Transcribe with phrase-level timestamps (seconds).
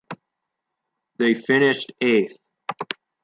[1.19, 2.39] They finished eighth.